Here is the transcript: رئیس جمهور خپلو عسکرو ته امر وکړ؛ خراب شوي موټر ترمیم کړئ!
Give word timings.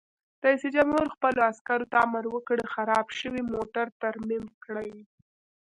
رئیس 0.43 0.63
جمهور 0.75 1.07
خپلو 1.15 1.39
عسکرو 1.51 1.89
ته 1.91 1.95
امر 2.05 2.23
وکړ؛ 2.29 2.59
خراب 2.73 3.07
شوي 3.19 3.41
موټر 3.53 3.87
ترمیم 4.01 4.45
کړئ! 4.63 4.91